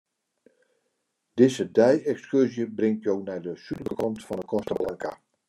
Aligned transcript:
Dizze 1.39 1.65
dei-ekskurzje 1.79 2.65
bringt 2.81 3.07
jo 3.11 3.15
nei 3.29 3.39
de 3.45 3.53
súdlike 3.67 3.95
kant 4.01 4.25
fan 4.31 4.39
'e 4.43 4.49
Costa 4.55 4.73
Blanca. 4.83 5.11